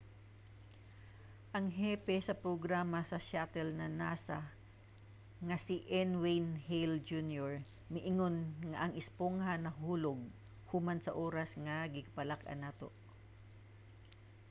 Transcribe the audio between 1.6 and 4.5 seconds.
hepe sa programa sa shuttle sa nasa